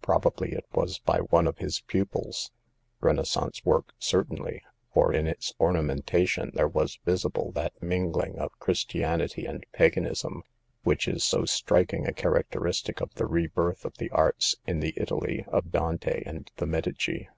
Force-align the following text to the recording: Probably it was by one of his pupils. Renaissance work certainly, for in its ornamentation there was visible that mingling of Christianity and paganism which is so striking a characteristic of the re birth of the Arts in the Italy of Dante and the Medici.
Probably 0.00 0.52
it 0.52 0.64
was 0.72 0.98
by 1.00 1.18
one 1.18 1.46
of 1.46 1.58
his 1.58 1.82
pupils. 1.82 2.50
Renaissance 3.02 3.62
work 3.62 3.92
certainly, 3.98 4.62
for 4.94 5.12
in 5.12 5.26
its 5.26 5.52
ornamentation 5.60 6.50
there 6.54 6.66
was 6.66 6.98
visible 7.04 7.52
that 7.52 7.82
mingling 7.82 8.38
of 8.38 8.58
Christianity 8.58 9.44
and 9.44 9.66
paganism 9.74 10.44
which 10.82 11.06
is 11.06 11.24
so 11.24 11.44
striking 11.44 12.06
a 12.06 12.14
characteristic 12.14 13.02
of 13.02 13.12
the 13.16 13.26
re 13.26 13.48
birth 13.48 13.84
of 13.84 13.98
the 13.98 14.08
Arts 14.12 14.54
in 14.66 14.80
the 14.80 14.94
Italy 14.96 15.44
of 15.48 15.70
Dante 15.72 16.22
and 16.24 16.50
the 16.56 16.64
Medici. 16.64 17.28